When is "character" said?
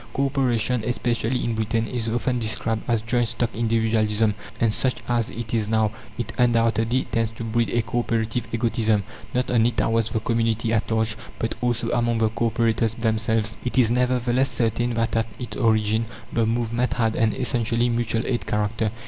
18.47-18.89